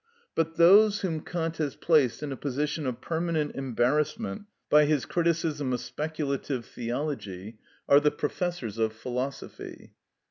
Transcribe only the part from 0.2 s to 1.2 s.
But those whom